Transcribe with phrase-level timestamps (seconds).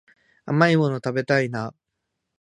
[0.47, 1.75] 甘いもの食べたいな